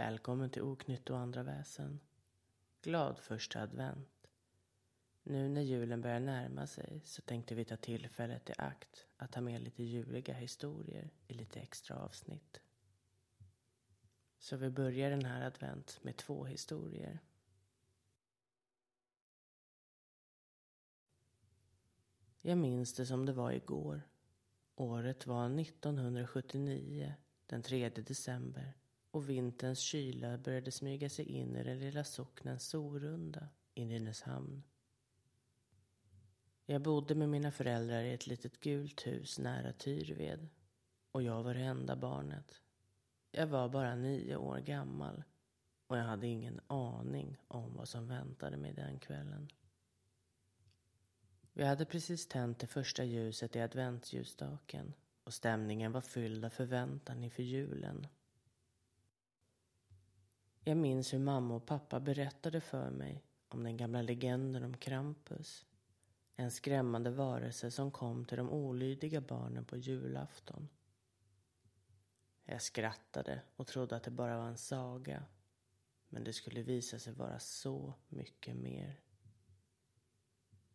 välkommen 0.00 0.50
till 0.50 0.62
Oknytt 0.62 1.10
och 1.10 1.18
andra 1.18 1.42
väsen. 1.42 2.00
Glad 2.82 3.18
första 3.18 3.62
advent. 3.62 4.28
Nu 5.22 5.48
när 5.48 5.62
julen 5.62 6.00
börjar 6.00 6.20
närma 6.20 6.66
sig 6.66 7.00
så 7.04 7.22
tänkte 7.22 7.54
vi 7.54 7.64
ta 7.64 7.76
tillfället 7.76 8.50
i 8.50 8.52
akt 8.58 9.06
att 9.16 9.32
ta 9.32 9.40
med 9.40 9.62
lite 9.62 9.82
juliga 9.82 10.34
historier 10.34 11.10
i 11.26 11.34
lite 11.34 11.60
extra 11.60 11.96
avsnitt. 11.96 12.60
Så 14.38 14.56
vi 14.56 14.70
börjar 14.70 15.10
den 15.10 15.24
här 15.24 15.46
advent 15.46 15.98
med 16.02 16.16
två 16.16 16.44
historier. 16.44 17.18
Jag 22.42 22.58
minns 22.58 22.94
det 22.94 23.06
som 23.06 23.26
det 23.26 23.32
var 23.32 23.52
igår. 23.52 24.02
Året 24.74 25.26
var 25.26 25.60
1979, 25.60 27.14
den 27.46 27.62
3 27.62 27.88
december 27.88 28.79
och 29.10 29.28
vinterns 29.28 29.78
kyla 29.78 30.38
började 30.38 30.70
smyga 30.70 31.08
sig 31.08 31.24
in 31.24 31.56
i 31.56 31.64
den 31.64 31.78
lilla 31.78 32.04
socknen 32.04 32.60
Sorunda 32.60 33.48
i 33.74 33.84
Nynäshamn. 33.84 34.62
Jag 36.66 36.82
bodde 36.82 37.14
med 37.14 37.28
mina 37.28 37.50
föräldrar 37.52 38.02
i 38.02 38.12
ett 38.12 38.26
litet 38.26 38.60
gult 38.60 39.06
hus 39.06 39.38
nära 39.38 39.72
Tyrved 39.72 40.48
och 41.12 41.22
jag 41.22 41.42
var 41.42 41.54
det 41.54 41.60
enda 41.60 41.96
barnet. 41.96 42.62
Jag 43.30 43.46
var 43.46 43.68
bara 43.68 43.94
nio 43.94 44.36
år 44.36 44.58
gammal 44.58 45.22
och 45.86 45.96
jag 45.96 46.04
hade 46.04 46.26
ingen 46.26 46.60
aning 46.66 47.36
om 47.48 47.76
vad 47.76 47.88
som 47.88 48.08
väntade 48.08 48.56
mig 48.56 48.72
den 48.72 48.98
kvällen. 48.98 49.48
Vi 51.52 51.64
hade 51.64 51.84
precis 51.84 52.28
tänt 52.28 52.58
det 52.58 52.66
första 52.66 53.04
ljuset 53.04 53.56
i 53.56 53.60
adventsljusstaken 53.60 54.94
och 55.24 55.34
stämningen 55.34 55.92
var 55.92 56.00
fylld 56.00 56.44
av 56.44 56.50
förväntan 56.50 57.24
inför 57.24 57.42
julen. 57.42 58.06
Jag 60.70 60.76
minns 60.76 61.14
hur 61.14 61.18
mamma 61.18 61.54
och 61.54 61.66
pappa 61.66 62.00
berättade 62.00 62.60
för 62.60 62.90
mig 62.90 63.24
om 63.48 63.64
den 63.64 63.76
gamla 63.76 64.02
legenden 64.02 64.64
om 64.64 64.76
Krampus. 64.76 65.66
En 66.36 66.50
skrämmande 66.50 67.10
varelse 67.10 67.70
som 67.70 67.90
kom 67.90 68.24
till 68.24 68.36
de 68.38 68.50
olydiga 68.50 69.20
barnen 69.20 69.64
på 69.64 69.76
julafton. 69.76 70.68
Jag 72.44 72.62
skrattade 72.62 73.42
och 73.56 73.66
trodde 73.66 73.96
att 73.96 74.02
det 74.02 74.10
bara 74.10 74.38
var 74.38 74.46
en 74.46 74.56
saga. 74.56 75.24
Men 76.08 76.24
det 76.24 76.32
skulle 76.32 76.62
visa 76.62 76.98
sig 76.98 77.12
vara 77.12 77.38
så 77.38 77.94
mycket 78.08 78.56
mer. 78.56 79.00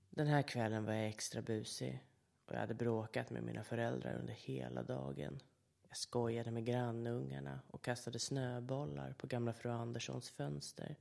Den 0.09 0.27
här 0.27 0.41
kvällen 0.41 0.85
var 0.85 0.93
jag 0.93 1.07
extra 1.07 1.41
busig 1.41 2.03
och 2.45 2.53
jag 2.53 2.59
hade 2.59 2.73
bråkat 2.73 3.29
med 3.29 3.43
mina 3.43 3.63
föräldrar 3.63 4.19
under 4.19 4.33
hela 4.33 4.83
dagen. 4.83 5.39
Jag 5.87 5.97
skojade 5.97 6.51
med 6.51 6.65
grannungarna 6.65 7.59
och 7.67 7.83
kastade 7.83 8.19
snöbollar 8.19 9.13
på 9.13 9.27
gamla 9.27 9.53
fru 9.53 9.69
Anderssons 9.69 10.29
fönster 10.29 10.95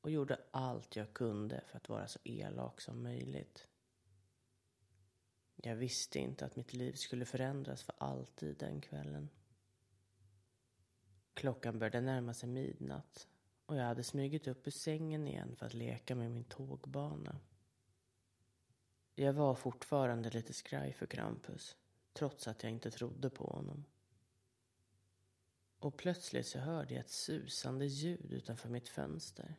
och 0.00 0.10
gjorde 0.10 0.40
allt 0.50 0.96
jag 0.96 1.14
kunde 1.14 1.60
för 1.66 1.76
att 1.76 1.88
vara 1.88 2.08
så 2.08 2.18
elak 2.24 2.80
som 2.80 3.02
möjligt. 3.02 3.66
Jag 5.56 5.76
visste 5.76 6.18
inte 6.18 6.44
att 6.44 6.56
mitt 6.56 6.72
liv 6.72 6.92
skulle 6.92 7.24
förändras 7.24 7.82
för 7.82 7.94
alltid 7.98 8.56
den 8.58 8.80
kvällen. 8.80 9.28
Klockan 11.34 11.78
började 11.78 12.00
närma 12.00 12.34
sig 12.34 12.48
midnatt 12.48 13.28
och 13.66 13.76
jag 13.76 13.84
hade 13.84 14.04
smugit 14.04 14.48
upp 14.48 14.66
ur 14.66 14.70
sängen 14.70 15.26
igen 15.26 15.56
för 15.56 15.66
att 15.66 15.74
leka 15.74 16.14
med 16.14 16.30
min 16.30 16.44
tågbana. 16.44 17.40
Jag 19.14 19.32
var 19.32 19.54
fortfarande 19.54 20.30
lite 20.30 20.52
skraj 20.52 20.92
för 20.92 21.06
Krampus, 21.06 21.76
trots 22.12 22.48
att 22.48 22.62
jag 22.62 22.72
inte 22.72 22.90
trodde 22.90 23.30
på 23.30 23.44
honom. 23.44 23.84
Och 25.80 25.96
plötsligt 25.96 26.46
så 26.46 26.58
hörde 26.58 26.94
jag 26.94 27.00
ett 27.00 27.10
susande 27.10 27.86
ljud 27.86 28.32
utanför 28.32 28.68
mitt 28.68 28.88
fönster. 28.88 29.56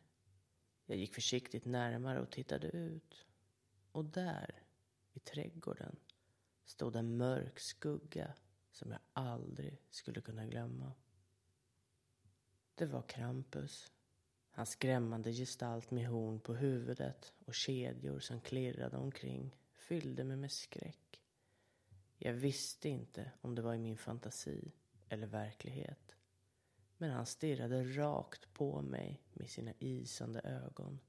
Jag 0.85 0.97
gick 0.97 1.13
försiktigt 1.13 1.65
närmare 1.65 2.21
och 2.21 2.31
tittade 2.31 2.67
ut. 2.67 3.25
Och 3.91 4.05
där, 4.05 4.63
i 5.13 5.19
trädgården, 5.19 5.95
stod 6.65 6.95
en 6.95 7.17
mörk 7.17 7.59
skugga 7.59 8.33
som 8.71 8.91
jag 8.91 8.99
aldrig 9.13 9.81
skulle 9.89 10.21
kunna 10.21 10.45
glömma. 10.45 10.91
Det 12.75 12.85
var 12.85 13.01
Krampus. 13.01 13.91
Hans 14.51 14.69
skrämmande 14.69 15.33
gestalt 15.33 15.91
med 15.91 16.07
horn 16.07 16.39
på 16.39 16.53
huvudet 16.53 17.33
och 17.45 17.55
kedjor 17.55 18.19
som 18.19 18.41
klirrade 18.41 18.97
omkring 18.97 19.55
fyllde 19.73 20.23
mig 20.23 20.37
med 20.37 20.51
skräck. 20.51 21.21
Jag 22.17 22.33
visste 22.33 22.89
inte 22.89 23.31
om 23.41 23.55
det 23.55 23.61
var 23.61 23.73
i 23.73 23.79
min 23.79 23.97
fantasi 23.97 24.71
eller 25.11 25.27
verklighet. 25.27 26.15
Men 26.97 27.11
han 27.11 27.25
stirrade 27.25 27.83
rakt 27.83 28.53
på 28.53 28.81
mig 28.81 29.21
med 29.33 29.49
sina 29.49 29.73
isande 29.79 30.39
ögon. 30.39 30.99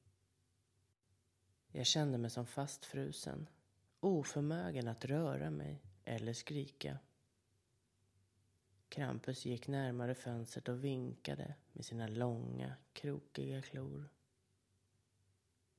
Jag 1.72 1.86
kände 1.86 2.18
mig 2.18 2.30
som 2.30 2.46
fastfrusen, 2.46 3.48
oförmögen 4.00 4.88
att 4.88 5.04
röra 5.04 5.50
mig 5.50 5.82
eller 6.04 6.32
skrika. 6.32 6.98
Krampus 8.88 9.44
gick 9.44 9.68
närmare 9.68 10.14
fönstret 10.14 10.68
och 10.68 10.84
vinkade 10.84 11.54
med 11.72 11.84
sina 11.84 12.06
långa, 12.06 12.74
krokiga 12.92 13.62
klor. 13.62 14.08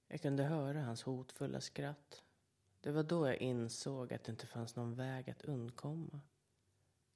Jag 0.08 0.22
kunde 0.22 0.44
höra 0.44 0.82
hans 0.84 1.04
hotfulla 1.04 1.62
skratt. 1.62 2.24
Det 2.82 2.92
var 2.92 3.04
då 3.04 3.28
jag 3.28 3.38
insåg 3.38 4.14
att 4.14 4.24
det 4.24 4.32
inte 4.32 4.48
fanns 4.48 4.76
någon 4.76 4.96
väg 4.96 5.30
att 5.30 5.42
undkomma. 5.42 6.22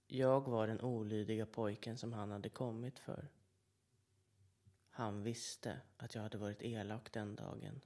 Jag 0.07 0.47
var 0.47 0.68
den 0.68 0.81
olydiga 0.81 1.45
pojken 1.45 1.97
som 1.97 2.13
han 2.13 2.31
hade 2.31 2.50
kommit 2.50 3.00
för. 3.00 3.29
Han 4.90 5.23
visste 5.23 5.81
att 5.97 6.16
jag 6.16 6.22
hade 6.22 6.38
varit 6.38 6.62
elak 6.62 7.12
den 7.12 7.35
dagen 7.35 7.81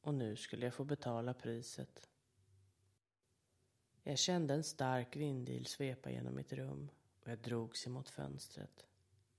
och 0.00 0.14
nu 0.14 0.36
skulle 0.36 0.66
jag 0.66 0.74
få 0.74 0.84
betala 0.84 1.34
priset. 1.34 2.08
Jag 4.02 4.18
kände 4.18 4.54
en 4.54 4.64
stark 4.64 5.16
vindil 5.16 5.66
svepa 5.66 6.10
genom 6.10 6.34
mitt 6.34 6.52
rum 6.52 6.90
och 7.22 7.28
jag 7.28 7.38
drogs 7.38 7.86
emot 7.86 8.08
fönstret. 8.08 8.86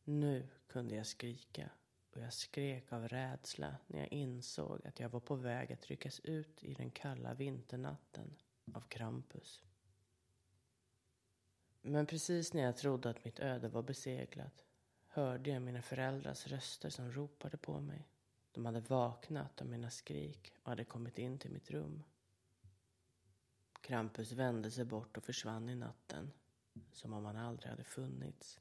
Nu 0.04 0.48
kunde 0.68 0.96
jag 0.96 1.08
skrika 1.08 1.70
och 2.12 2.22
jag 2.22 2.34
skrek 2.34 2.94
av 2.94 3.08
rädsla 3.08 3.76
när 3.88 4.00
jag 4.00 4.14
insåg 4.14 4.88
att 4.88 5.00
jag 5.00 5.10
var 5.10 5.20
på 5.20 5.36
väg 5.36 5.74
att 5.74 5.88
ryckas 5.88 6.20
ut 6.20 6.64
i 6.64 6.74
den 6.74 6.92
kalla 6.92 7.34
vinternatten 7.34 8.36
av 8.74 8.82
Krampus. 8.82 9.64
Men 11.86 12.06
precis 12.06 12.54
när 12.54 12.64
jag 12.64 12.78
trodde 12.78 13.10
att 13.10 13.26
mitt 13.26 13.40
öde 13.40 13.70
var 13.70 13.82
beseglat 13.82 14.66
hörde 15.08 15.50
jag 15.50 15.62
mina 15.62 15.82
föräldrars 15.82 16.48
röster 16.48 16.90
som 16.90 17.12
ropade 17.12 17.58
på 17.58 17.80
mig. 17.80 18.08
De 18.52 18.66
hade 18.66 18.80
vaknat 18.80 19.62
av 19.62 19.68
mina 19.68 19.90
skrik 19.90 20.54
och 20.64 20.70
hade 20.70 20.84
kommit 20.84 21.18
in 21.18 21.40
till 21.40 21.52
mitt 21.52 21.72
rum. 21.72 22.04
Krampus 23.82 24.32
vände 24.32 24.72
sig 24.72 24.86
bort 24.86 25.18
och 25.18 25.24
försvann 25.24 25.70
i 25.70 25.76
natten, 25.76 26.32
som 26.92 27.14
om 27.14 27.26
han 27.26 27.38
aldrig 27.38 27.70
hade 27.70 27.84
funnits. 27.84 28.60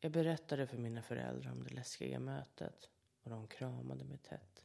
Jag 0.00 0.12
berättade 0.12 0.66
för 0.66 0.78
mina 0.78 1.02
föräldrar 1.02 1.52
om 1.52 1.64
det 1.64 1.74
läskiga 1.74 2.20
mötet 2.20 2.88
och 3.22 3.30
de 3.30 3.46
kramade 3.46 4.04
mig 4.04 4.18
tätt. 4.18 4.62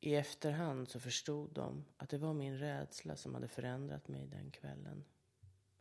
I 0.00 0.14
efterhand 0.14 0.88
så 0.88 1.00
förstod 1.00 1.52
de 1.52 1.84
att 1.96 2.08
det 2.08 2.18
var 2.18 2.34
min 2.34 2.58
rädsla 2.58 3.16
som 3.16 3.34
hade 3.34 3.48
förändrat 3.48 4.08
mig 4.08 4.26
den 4.26 4.50
kvällen. 4.50 5.04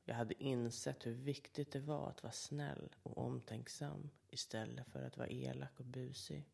Jag 0.10 0.16
hade 0.16 0.44
insett 0.44 1.06
hur 1.06 1.14
viktigt 1.14 1.72
det 1.72 1.80
var 1.80 2.10
att 2.10 2.24
vara 2.24 2.34
snäll 2.34 2.96
och 3.04 3.18
omtänksam 3.18 4.10
istället 4.28 4.88
för 4.88 5.04
att 5.04 5.18
vara 5.18 5.28
elak 5.28 5.80
och 5.80 5.86
busig. 5.86 6.50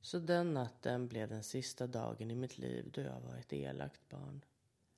Så 0.00 0.18
den 0.18 0.54
natten 0.54 1.08
blev 1.08 1.28
den 1.28 1.42
sista 1.42 1.86
dagen 1.86 2.30
i 2.30 2.34
mitt 2.34 2.58
liv 2.58 2.90
då 2.92 3.00
jag 3.00 3.20
var 3.20 3.36
ett 3.36 3.52
elakt 3.52 4.08
barn. 4.08 4.44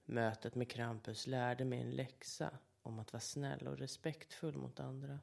Mötet 0.05 0.55
med 0.55 0.71
Krampus 0.71 1.27
lärde 1.27 1.65
mig 1.65 1.81
en 1.81 1.91
läxa 1.91 2.59
om 2.83 2.99
att 2.99 3.13
vara 3.13 3.21
snäll 3.21 3.69
och 3.69 3.79
respektfull 3.79 4.57
mot 4.57 4.81
andra. 4.81 5.21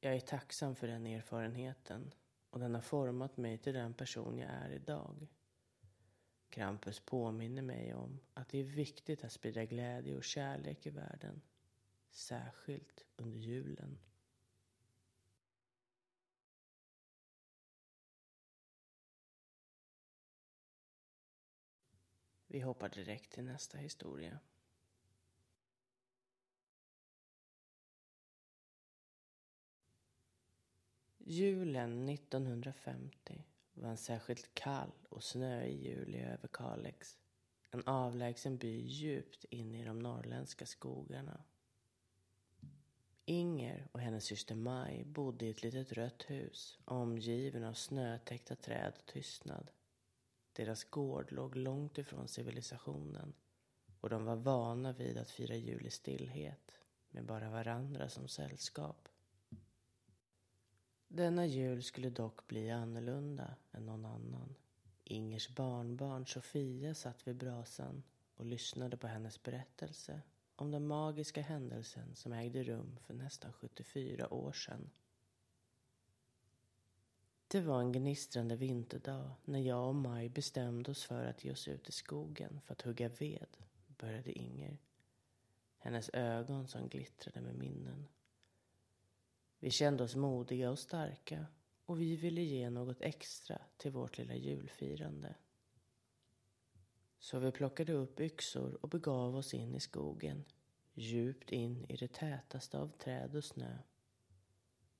Jag 0.00 0.14
är 0.14 0.20
tacksam 0.20 0.74
för 0.74 0.86
den 0.86 1.06
erfarenheten 1.06 2.14
och 2.50 2.60
den 2.60 2.74
har 2.74 2.82
format 2.82 3.36
mig 3.36 3.58
till 3.58 3.74
den 3.74 3.94
person 3.94 4.38
jag 4.38 4.50
är 4.50 4.70
idag. 4.70 5.28
Krampus 6.52 7.00
påminner 7.00 7.62
mig 7.62 7.94
om 7.94 8.20
att 8.34 8.48
det 8.48 8.58
är 8.58 8.64
viktigt 8.64 9.24
att 9.24 9.32
sprida 9.32 9.64
glädje 9.64 10.16
och 10.16 10.24
kärlek 10.24 10.86
i 10.86 10.90
världen. 10.90 11.42
Särskilt 12.10 13.04
under 13.16 13.38
julen. 13.38 13.98
Vi 22.46 22.60
hoppar 22.60 22.88
direkt 22.88 23.32
till 23.32 23.44
nästa 23.44 23.78
historia. 23.78 24.38
Julen 31.18 32.08
1950 32.08 33.44
var 33.74 33.90
en 33.90 33.96
särskilt 33.96 34.54
kall 34.54 34.92
och 35.08 35.22
snöig 35.22 35.82
jul 35.82 36.14
i 36.14 36.20
Överkalix. 36.20 37.18
En 37.70 37.82
avlägsen 37.86 38.56
by 38.56 38.80
djupt 38.86 39.44
inne 39.44 39.80
i 39.80 39.84
de 39.84 39.98
norrländska 39.98 40.66
skogarna. 40.66 41.44
Inger 43.24 43.88
och 43.92 44.00
hennes 44.00 44.24
syster 44.24 44.54
Maj 44.54 45.04
bodde 45.04 45.46
i 45.46 45.50
ett 45.50 45.62
litet 45.62 45.92
rött 45.92 46.22
hus 46.22 46.78
omgiven 46.84 47.64
av 47.64 47.72
snötäckta 47.74 48.56
träd 48.56 48.92
och 48.98 49.06
tystnad. 49.06 49.70
Deras 50.52 50.84
gård 50.84 51.32
låg 51.32 51.56
långt 51.56 51.98
ifrån 51.98 52.28
civilisationen 52.28 53.34
och 54.00 54.10
de 54.10 54.24
var 54.24 54.36
vana 54.36 54.92
vid 54.92 55.18
att 55.18 55.30
fira 55.30 55.56
jul 55.56 55.86
i 55.86 55.90
stillhet 55.90 56.70
med 57.10 57.24
bara 57.24 57.50
varandra 57.50 58.08
som 58.08 58.28
sällskap. 58.28 59.08
Denna 61.14 61.46
jul 61.46 61.82
skulle 61.82 62.10
dock 62.10 62.46
bli 62.46 62.70
annorlunda 62.70 63.54
än 63.72 63.86
någon 63.86 64.04
annan. 64.04 64.54
Ingers 65.04 65.48
barnbarn 65.48 66.26
Sofia 66.26 66.94
satt 66.94 67.28
vid 67.28 67.36
brasan 67.36 68.02
och 68.34 68.46
lyssnade 68.46 68.96
på 68.96 69.06
hennes 69.06 69.42
berättelse 69.42 70.20
om 70.56 70.70
den 70.70 70.86
magiska 70.86 71.42
händelsen 71.42 72.14
som 72.14 72.32
ägde 72.32 72.62
rum 72.62 72.98
för 73.06 73.14
nästan 73.14 73.52
74 73.52 74.34
år 74.34 74.52
sedan. 74.52 74.90
Det 77.48 77.60
var 77.60 77.80
en 77.80 77.92
gnistrande 77.92 78.56
vinterdag 78.56 79.30
när 79.44 79.60
jag 79.60 79.88
och 79.88 79.94
Maj 79.94 80.28
bestämde 80.28 80.90
oss 80.90 81.04
för 81.04 81.24
att 81.24 81.44
ge 81.44 81.52
oss 81.52 81.68
ut 81.68 81.88
i 81.88 81.92
skogen 81.92 82.60
för 82.64 82.72
att 82.72 82.82
hugga 82.82 83.08
ved, 83.08 83.56
började 83.98 84.32
Inger. 84.32 84.78
Hennes 85.78 86.10
ögon 86.12 86.68
som 86.68 86.88
glittrade 86.88 87.40
med 87.40 87.54
minnen. 87.54 88.08
Vi 89.62 89.70
kände 89.70 90.04
oss 90.04 90.16
modiga 90.16 90.70
och 90.70 90.78
starka 90.78 91.46
och 91.86 92.00
vi 92.00 92.16
ville 92.16 92.40
ge 92.40 92.70
något 92.70 93.00
extra 93.00 93.58
till 93.76 93.90
vårt 93.90 94.18
lilla 94.18 94.34
julfirande. 94.34 95.34
Så 97.18 97.38
vi 97.38 97.52
plockade 97.52 97.92
upp 97.92 98.20
yxor 98.20 98.78
och 98.82 98.88
begav 98.88 99.36
oss 99.36 99.54
in 99.54 99.74
i 99.74 99.80
skogen, 99.80 100.44
djupt 100.94 101.52
in 101.52 101.84
i 101.88 101.96
det 101.96 102.12
tätaste 102.12 102.78
av 102.78 102.88
träd 102.88 103.36
och 103.36 103.44
snö. 103.44 103.78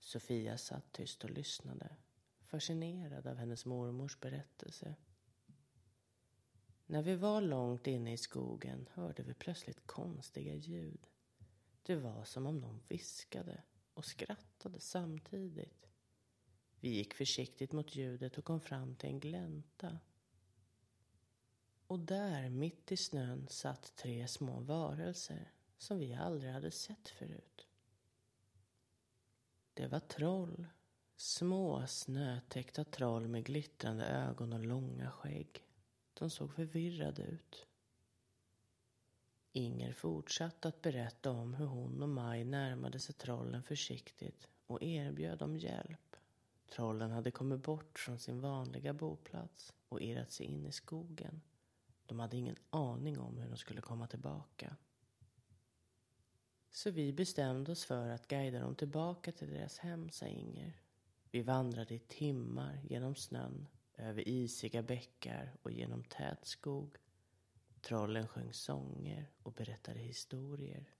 Sofia 0.00 0.58
satt 0.58 0.92
tyst 0.92 1.24
och 1.24 1.30
lyssnade, 1.30 1.96
fascinerad 2.44 3.26
av 3.26 3.36
hennes 3.36 3.66
mormors 3.66 4.20
berättelse. 4.20 4.94
När 6.86 7.02
vi 7.02 7.16
var 7.16 7.40
långt 7.40 7.86
inne 7.86 8.12
i 8.12 8.16
skogen 8.16 8.88
hörde 8.92 9.22
vi 9.22 9.34
plötsligt 9.34 9.86
konstiga 9.86 10.54
ljud. 10.54 11.06
Det 11.82 11.96
var 11.96 12.24
som 12.24 12.46
om 12.46 12.58
någon 12.58 12.80
viskade 12.88 13.62
och 13.94 14.04
skrattade 14.04 14.80
samtidigt. 14.80 15.88
Vi 16.80 16.88
gick 16.88 17.14
försiktigt 17.14 17.72
mot 17.72 17.96
ljudet 17.96 18.38
och 18.38 18.44
kom 18.44 18.60
fram 18.60 18.94
till 18.94 19.08
en 19.08 19.20
glänta. 19.20 19.98
Och 21.86 21.98
där, 21.98 22.50
mitt 22.50 22.92
i 22.92 22.96
snön, 22.96 23.46
satt 23.48 23.96
tre 23.96 24.28
små 24.28 24.60
varelser 24.60 25.52
som 25.78 25.98
vi 25.98 26.14
aldrig 26.14 26.52
hade 26.52 26.70
sett 26.70 27.08
förut. 27.08 27.68
Det 29.74 29.86
var 29.86 30.00
troll. 30.00 30.66
Små 31.16 31.86
snötäckta 31.86 32.84
troll 32.84 33.28
med 33.28 33.44
glittrande 33.44 34.06
ögon 34.06 34.52
och 34.52 34.64
långa 34.64 35.10
skägg. 35.10 35.64
De 36.14 36.30
såg 36.30 36.54
förvirrade 36.54 37.22
ut. 37.22 37.66
Inger 39.52 39.92
fortsatte 39.92 40.68
att 40.68 40.82
berätta 40.82 41.30
om 41.30 41.54
hur 41.54 41.66
hon 41.66 42.02
och 42.02 42.08
Maj 42.08 42.44
närmade 42.44 42.98
sig 42.98 43.14
trollen 43.14 43.62
försiktigt 43.62 44.48
och 44.66 44.82
erbjöd 44.82 45.38
dem 45.38 45.56
hjälp. 45.56 46.16
Trollen 46.70 47.10
hade 47.10 47.30
kommit 47.30 47.62
bort 47.62 47.98
från 47.98 48.18
sin 48.18 48.40
vanliga 48.40 48.92
boplats 48.92 49.72
och 49.88 50.00
irrat 50.00 50.32
sig 50.32 50.46
in 50.46 50.66
i 50.66 50.72
skogen. 50.72 51.40
De 52.06 52.20
hade 52.20 52.36
ingen 52.36 52.56
aning 52.70 53.18
om 53.18 53.38
hur 53.38 53.48
de 53.48 53.56
skulle 53.56 53.80
komma 53.80 54.06
tillbaka. 54.06 54.76
Så 56.70 56.90
vi 56.90 57.12
bestämde 57.12 57.72
oss 57.72 57.84
för 57.84 58.08
att 58.08 58.28
guida 58.28 58.60
dem 58.60 58.74
tillbaka 58.74 59.32
till 59.32 59.50
deras 59.50 59.78
hem, 59.78 60.10
sa 60.10 60.26
Inger. 60.26 60.80
Vi 61.30 61.42
vandrade 61.42 61.94
i 61.94 61.98
timmar 61.98 62.80
genom 62.88 63.14
snön, 63.14 63.68
över 63.96 64.28
isiga 64.28 64.82
bäckar 64.82 65.56
och 65.62 65.72
genom 65.72 66.04
tät 66.04 66.46
skog. 66.46 66.96
Trollen 67.82 68.28
sjöng 68.28 68.52
sånger 68.52 69.30
och 69.42 69.52
berättade 69.52 69.98
historier. 69.98 70.94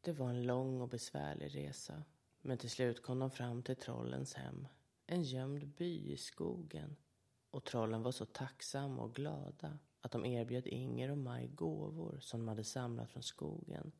Det 0.00 0.12
var 0.12 0.30
en 0.30 0.42
lång 0.42 0.80
och 0.80 0.88
besvärlig 0.88 1.54
resa. 1.54 2.04
Men 2.40 2.58
till 2.58 2.70
slut 2.70 3.02
kom 3.02 3.18
de 3.18 3.30
fram 3.30 3.62
till 3.62 3.76
trollens 3.76 4.34
hem. 4.34 4.68
En 5.06 5.22
gömd 5.22 5.68
by 5.68 6.12
i 6.12 6.16
skogen. 6.16 6.96
Och 7.50 7.64
trollen 7.64 8.02
var 8.02 8.12
så 8.12 8.24
tacksamma 8.24 9.02
och 9.02 9.14
glada 9.14 9.78
att 10.00 10.12
de 10.12 10.24
erbjöd 10.24 10.66
Inger 10.66 11.10
och 11.10 11.18
Maj 11.18 11.48
gåvor 11.48 12.18
som 12.20 12.40
de 12.40 12.48
hade 12.48 12.64
samlat 12.64 13.10
från 13.10 13.22
skogen. 13.22 13.92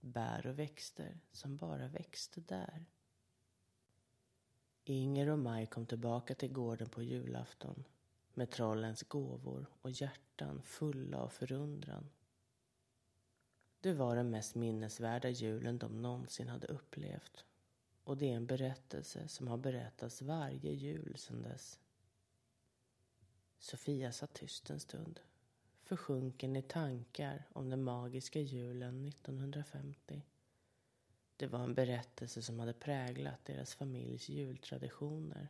Bär 0.00 0.46
och 0.46 0.58
växter 0.58 1.20
som 1.32 1.56
bara 1.56 1.88
växte 1.88 2.40
där. 2.40 2.86
Inger 4.84 5.28
och 5.28 5.38
Maj 5.38 5.66
kom 5.66 5.86
tillbaka 5.86 6.34
till 6.34 6.52
gården 6.52 6.88
på 6.88 7.02
julafton 7.02 7.84
med 8.34 8.50
trollens 8.50 9.02
gåvor 9.02 9.66
och 9.82 9.90
hjärtan 9.90 10.62
fulla 10.62 11.18
av 11.18 11.28
förundran. 11.28 12.10
Det 13.80 13.92
var 13.92 14.16
den 14.16 14.30
mest 14.30 14.54
minnesvärda 14.54 15.28
julen 15.28 15.78
de 15.78 16.02
någonsin 16.02 16.48
hade 16.48 16.66
upplevt 16.66 17.44
och 18.08 18.16
det 18.16 18.32
är 18.32 18.36
en 18.36 18.46
berättelse 18.46 19.28
som 19.28 19.48
har 19.48 19.56
berättats 19.56 20.22
varje 20.22 20.72
jul 20.72 21.16
sedan 21.16 21.42
dess. 21.42 21.78
Sofia 23.58 24.12
satt 24.12 24.34
tyst 24.34 24.70
en 24.70 24.80
stund, 24.80 25.20
försjunken 25.82 26.56
i 26.56 26.62
tankar 26.62 27.48
om 27.52 27.70
den 27.70 27.82
magiska 27.82 28.40
julen 28.40 29.06
1950. 29.06 30.22
Det 31.36 31.46
var 31.46 31.64
en 31.64 31.74
berättelse 31.74 32.42
som 32.42 32.58
hade 32.58 32.72
präglat 32.72 33.44
deras 33.44 33.74
familjs 33.74 34.28
jultraditioner 34.28 35.48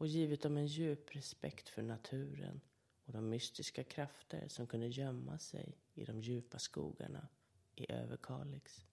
och 0.00 0.06
givit 0.06 0.42
dem 0.42 0.56
en 0.56 0.66
djup 0.66 1.16
respekt 1.16 1.68
för 1.68 1.82
naturen 1.82 2.60
och 3.04 3.12
de 3.12 3.28
mystiska 3.28 3.84
krafter 3.84 4.48
som 4.48 4.66
kunde 4.66 4.86
gömma 4.86 5.38
sig 5.38 5.78
i 5.94 6.04
de 6.04 6.20
djupa 6.20 6.58
skogarna 6.58 7.28
i 7.74 7.92
Överkalix. 7.92 8.86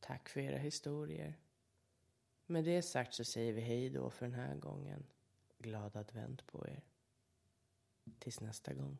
Tack 0.00 0.28
för 0.28 0.40
era 0.40 0.58
historier. 0.58 1.38
Med 2.46 2.64
det 2.64 2.82
sagt 2.82 3.14
så 3.14 3.24
säger 3.24 3.52
vi 3.52 3.60
hej 3.60 3.90
då 3.90 4.10
för 4.10 4.26
den 4.26 4.34
här 4.34 4.56
gången. 4.56 5.06
Glad 5.58 5.96
advent 5.96 6.46
på 6.46 6.66
er. 6.68 6.82
Tills 8.18 8.40
nästa 8.40 8.74
gång. 8.74 8.98